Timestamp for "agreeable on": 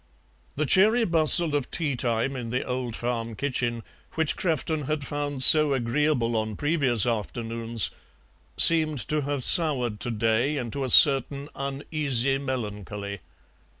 5.75-6.55